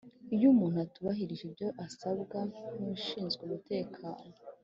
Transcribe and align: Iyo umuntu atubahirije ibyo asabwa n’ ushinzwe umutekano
Iyo 0.35 0.45
umuntu 0.53 0.77
atubahirije 0.85 1.43
ibyo 1.49 1.67
asabwa 1.85 2.39
n’ 2.79 2.81
ushinzwe 2.95 3.41
umutekano 3.47 4.23